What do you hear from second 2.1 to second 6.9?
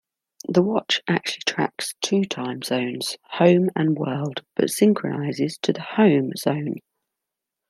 time zones-home and world-but synchronizes to the 'home' zone.